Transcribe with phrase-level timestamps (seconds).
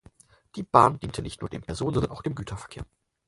[0.55, 2.87] Die Bahn diente nicht nur dem Personen-, sondern auch dem Güterverkehr.